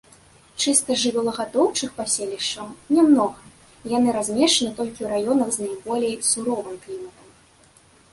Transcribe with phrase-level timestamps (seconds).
[0.61, 3.41] Чыста жывёлагадоўчых паселішчаў нямнога,
[3.97, 7.29] яны размешчаны толькі ў раёнах з найболей суровым кліматам.